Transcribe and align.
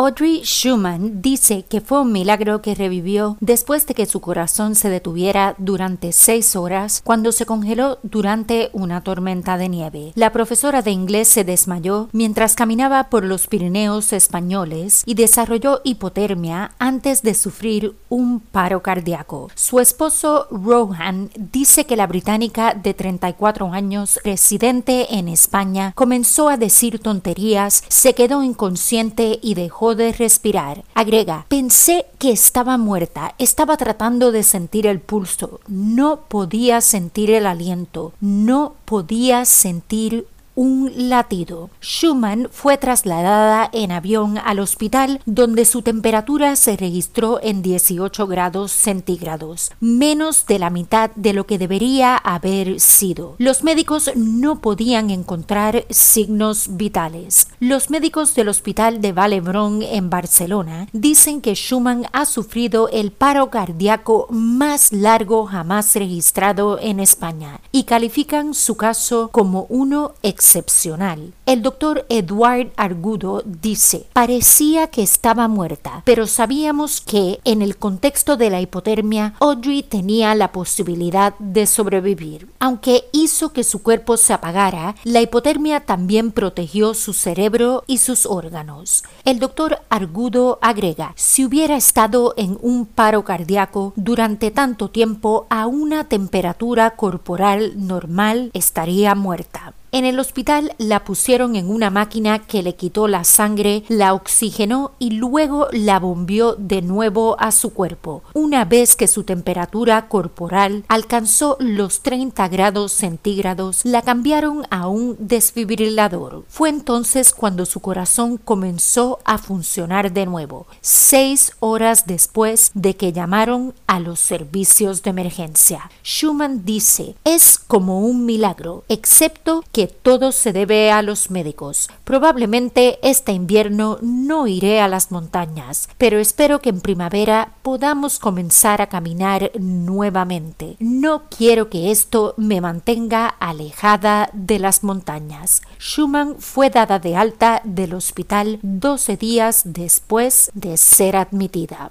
Audrey 0.00 0.42
Schumann 0.44 1.20
dice 1.22 1.64
que 1.68 1.80
fue 1.80 2.02
un 2.02 2.12
milagro 2.12 2.62
que 2.62 2.76
revivió 2.76 3.36
después 3.40 3.84
de 3.84 3.94
que 3.94 4.06
su 4.06 4.20
corazón 4.20 4.76
se 4.76 4.90
detuviera 4.90 5.56
durante 5.58 6.12
seis 6.12 6.54
horas 6.54 7.02
cuando 7.02 7.32
se 7.32 7.46
congeló 7.46 7.98
durante 8.04 8.70
una 8.72 9.02
tormenta 9.02 9.58
de 9.58 9.68
nieve. 9.68 10.12
La 10.14 10.30
profesora 10.30 10.82
de 10.82 10.92
inglés 10.92 11.26
se 11.26 11.42
desmayó 11.42 12.10
mientras 12.12 12.54
caminaba 12.54 13.10
por 13.10 13.24
los 13.24 13.48
Pirineos 13.48 14.12
españoles 14.12 15.02
y 15.04 15.14
desarrolló 15.14 15.80
hipotermia 15.82 16.76
antes 16.78 17.22
de 17.22 17.34
sufrir 17.34 17.96
un 18.08 18.38
paro 18.38 18.84
cardíaco. 18.84 19.50
Su 19.56 19.80
esposo 19.80 20.46
Rohan 20.52 21.28
dice 21.34 21.86
que 21.86 21.96
la 21.96 22.06
británica 22.06 22.72
de 22.72 22.94
34 22.94 23.72
años, 23.72 24.20
residente 24.22 25.16
en 25.16 25.26
España, 25.26 25.90
comenzó 25.96 26.48
a 26.48 26.56
decir 26.56 27.00
tonterías, 27.00 27.82
se 27.88 28.14
quedó 28.14 28.44
inconsciente 28.44 29.40
y 29.42 29.54
dejó 29.54 29.87
de 29.94 30.12
respirar. 30.12 30.84
Agrega, 30.94 31.46
pensé 31.48 32.06
que 32.18 32.30
estaba 32.30 32.76
muerta, 32.76 33.34
estaba 33.38 33.76
tratando 33.76 34.32
de 34.32 34.42
sentir 34.42 34.86
el 34.86 35.00
pulso, 35.00 35.60
no 35.68 36.20
podía 36.28 36.80
sentir 36.80 37.30
el 37.30 37.46
aliento, 37.46 38.12
no 38.20 38.74
podía 38.84 39.44
sentir 39.44 40.26
un 40.58 41.08
latido. 41.08 41.70
Schumann 41.80 42.48
fue 42.50 42.78
trasladada 42.78 43.70
en 43.72 43.92
avión 43.92 44.38
al 44.38 44.58
hospital 44.58 45.20
donde 45.24 45.64
su 45.64 45.82
temperatura 45.82 46.56
se 46.56 46.76
registró 46.76 47.38
en 47.40 47.62
18 47.62 48.26
grados 48.26 48.72
centígrados, 48.72 49.70
menos 49.78 50.46
de 50.46 50.58
la 50.58 50.70
mitad 50.70 51.12
de 51.14 51.32
lo 51.32 51.46
que 51.46 51.58
debería 51.58 52.16
haber 52.16 52.80
sido. 52.80 53.36
Los 53.38 53.62
médicos 53.62 54.10
no 54.16 54.60
podían 54.60 55.10
encontrar 55.10 55.84
signos 55.90 56.76
vitales. 56.76 57.46
Los 57.60 57.88
médicos 57.88 58.34
del 58.34 58.48
hospital 58.48 59.00
de 59.00 59.12
Vallebrón 59.12 59.82
en 59.82 60.10
Barcelona 60.10 60.88
dicen 60.92 61.40
que 61.40 61.54
Schumann 61.54 62.06
ha 62.12 62.26
sufrido 62.26 62.88
el 62.88 63.12
paro 63.12 63.50
cardíaco 63.50 64.26
más 64.30 64.92
largo 64.92 65.46
jamás 65.46 65.94
registrado 65.94 66.80
en 66.80 66.98
España 66.98 67.60
y 67.70 67.84
califican 67.84 68.54
su 68.54 68.76
caso 68.76 69.28
como 69.30 69.66
uno 69.68 70.14
excepcional. 70.48 71.34
El 71.44 71.62
doctor 71.62 72.06
Eduard 72.08 72.68
Argudo 72.76 73.42
dice, 73.44 74.06
parecía 74.14 74.86
que 74.86 75.02
estaba 75.02 75.46
muerta, 75.46 76.02
pero 76.06 76.26
sabíamos 76.26 77.02
que 77.02 77.40
en 77.44 77.60
el 77.60 77.76
contexto 77.76 78.38
de 78.38 78.48
la 78.48 78.62
hipotermia, 78.62 79.34
Audrey 79.40 79.82
tenía 79.82 80.34
la 80.34 80.50
posibilidad 80.52 81.34
de 81.38 81.66
sobrevivir. 81.66 82.48
Aunque 82.60 83.04
hizo 83.12 83.52
que 83.52 83.62
su 83.62 83.82
cuerpo 83.82 84.16
se 84.16 84.32
apagara, 84.32 84.94
la 85.04 85.20
hipotermia 85.20 85.80
también 85.80 86.32
protegió 86.32 86.94
su 86.94 87.12
cerebro 87.12 87.84
y 87.86 87.98
sus 87.98 88.24
órganos. 88.24 89.04
El 89.26 89.40
doctor 89.40 89.82
Argudo 89.90 90.58
agrega, 90.62 91.12
si 91.14 91.44
hubiera 91.44 91.76
estado 91.76 92.32
en 92.38 92.56
un 92.62 92.86
paro 92.86 93.22
cardíaco 93.22 93.92
durante 93.96 94.50
tanto 94.50 94.88
tiempo 94.88 95.46
a 95.50 95.66
una 95.66 96.04
temperatura 96.04 96.96
corporal 96.96 97.74
normal, 97.86 98.50
estaría 98.54 99.14
muerta. 99.14 99.74
En 99.90 100.04
el 100.04 100.20
hospital 100.20 100.74
la 100.76 101.04
pusieron 101.04 101.56
en 101.56 101.70
una 101.70 101.88
máquina 101.88 102.40
que 102.40 102.62
le 102.62 102.74
quitó 102.74 103.08
la 103.08 103.24
sangre, 103.24 103.84
la 103.88 104.12
oxigenó 104.12 104.92
y 104.98 105.12
luego 105.12 105.68
la 105.72 105.98
bombió 105.98 106.56
de 106.56 106.82
nuevo 106.82 107.36
a 107.40 107.52
su 107.52 107.72
cuerpo. 107.72 108.22
Una 108.34 108.66
vez 108.66 108.96
que 108.96 109.06
su 109.06 109.24
temperatura 109.24 110.08
corporal 110.08 110.84
alcanzó 110.88 111.56
los 111.58 112.02
30 112.02 112.48
grados 112.48 112.92
centígrados, 112.92 113.80
la 113.86 114.02
cambiaron 114.02 114.66
a 114.68 114.88
un 114.88 115.16
desfibrilador. 115.18 116.44
Fue 116.48 116.68
entonces 116.68 117.32
cuando 117.32 117.64
su 117.64 117.80
corazón 117.80 118.36
comenzó 118.36 119.20
a 119.24 119.38
funcionar 119.38 120.12
de 120.12 120.26
nuevo, 120.26 120.66
seis 120.82 121.52
horas 121.60 122.06
después 122.06 122.72
de 122.74 122.94
que 122.94 123.14
llamaron 123.14 123.72
a 123.88 123.98
los 123.98 124.20
servicios 124.20 125.02
de 125.02 125.10
emergencia. 125.10 125.90
Schumann 126.04 126.64
dice, 126.64 127.16
es 127.24 127.58
como 127.58 128.00
un 128.00 128.24
milagro, 128.24 128.84
excepto 128.88 129.64
que 129.72 129.88
todo 129.88 130.30
se 130.30 130.52
debe 130.52 130.92
a 130.92 131.02
los 131.02 131.30
médicos. 131.30 131.88
Probablemente 132.04 132.98
este 133.02 133.32
invierno 133.32 133.98
no 134.02 134.46
iré 134.46 134.80
a 134.80 134.88
las 134.88 135.10
montañas, 135.10 135.88
pero 135.98 136.18
espero 136.18 136.60
que 136.60 136.68
en 136.68 136.80
primavera 136.80 137.54
podamos 137.62 138.18
comenzar 138.18 138.82
a 138.82 138.88
caminar 138.88 139.50
nuevamente. 139.58 140.76
No 140.78 141.24
quiero 141.30 141.70
que 141.70 141.90
esto 141.90 142.34
me 142.36 142.60
mantenga 142.60 143.26
alejada 143.26 144.28
de 144.34 144.58
las 144.58 144.84
montañas. 144.84 145.62
Schumann 145.80 146.36
fue 146.38 146.68
dada 146.68 146.98
de 146.98 147.16
alta 147.16 147.62
del 147.64 147.94
hospital 147.94 148.58
12 148.62 149.16
días 149.16 149.62
después 149.64 150.50
de 150.52 150.76
ser 150.76 151.16
admitida. 151.16 151.90